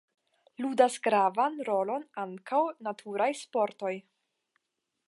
Ludas 0.63 0.95
gravan 1.07 1.59
rolon 1.67 2.09
ankaŭ 2.25 2.63
la 2.71 2.89
naturaj 2.89 3.31
sportoj. 3.45 3.95